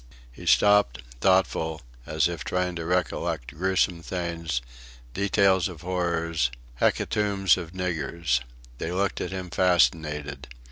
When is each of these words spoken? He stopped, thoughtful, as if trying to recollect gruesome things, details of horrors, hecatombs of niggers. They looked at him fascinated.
He 0.31 0.47
stopped, 0.47 1.03
thoughtful, 1.19 1.83
as 2.07 2.27
if 2.27 2.43
trying 2.43 2.75
to 2.77 2.85
recollect 2.87 3.55
gruesome 3.55 4.01
things, 4.01 4.59
details 5.13 5.67
of 5.67 5.81
horrors, 5.81 6.49
hecatombs 6.79 7.55
of 7.55 7.73
niggers. 7.73 8.39
They 8.79 8.91
looked 8.91 9.21
at 9.21 9.29
him 9.29 9.51
fascinated. 9.51 10.47